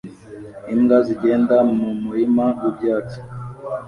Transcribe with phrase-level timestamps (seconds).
[0.73, 3.19] Imbwa zigenda mu murima wibyatsi